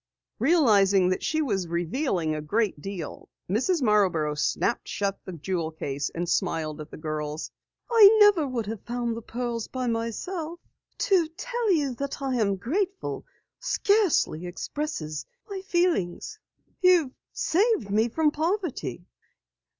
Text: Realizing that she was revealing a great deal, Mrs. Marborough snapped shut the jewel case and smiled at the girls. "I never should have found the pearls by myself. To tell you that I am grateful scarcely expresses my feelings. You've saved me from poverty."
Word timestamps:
Realizing 0.39 1.09
that 1.09 1.21
she 1.21 1.43
was 1.43 1.67
revealing 1.67 2.33
a 2.33 2.41
great 2.41 2.81
deal, 2.81 3.29
Mrs. 3.47 3.83
Marborough 3.83 4.33
snapped 4.33 4.87
shut 4.87 5.19
the 5.25 5.31
jewel 5.33 5.69
case 5.69 6.09
and 6.15 6.27
smiled 6.27 6.81
at 6.81 6.89
the 6.89 6.97
girls. 6.97 7.51
"I 7.87 8.09
never 8.19 8.51
should 8.51 8.65
have 8.65 8.81
found 8.81 9.15
the 9.15 9.21
pearls 9.21 9.67
by 9.67 9.85
myself. 9.85 10.59
To 10.97 11.27
tell 11.37 11.71
you 11.71 11.93
that 11.93 12.19
I 12.19 12.33
am 12.37 12.55
grateful 12.55 13.27
scarcely 13.59 14.47
expresses 14.47 15.23
my 15.47 15.61
feelings. 15.61 16.39
You've 16.81 17.11
saved 17.31 17.91
me 17.91 18.09
from 18.09 18.31
poverty." 18.31 19.05